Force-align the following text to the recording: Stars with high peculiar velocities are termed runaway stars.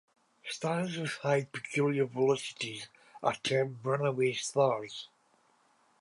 Stars 0.49 0.97
with 0.97 1.11
high 1.21 1.43
peculiar 1.43 2.05
velocities 2.07 2.87
are 3.21 3.35
termed 3.35 3.85
runaway 3.85 4.33
stars. 4.33 5.09